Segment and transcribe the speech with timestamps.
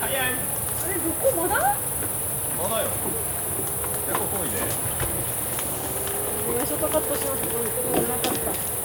[0.00, 0.24] 早いあ
[0.88, 1.54] れどこまだ？
[2.56, 2.88] まだよ。
[4.06, 4.56] 結構遠いで
[6.56, 7.42] 今ショートカットします。
[7.42, 7.54] けど、
[8.08, 8.79] なかった。